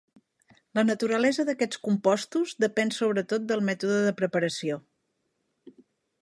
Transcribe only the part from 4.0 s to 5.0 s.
de preparació.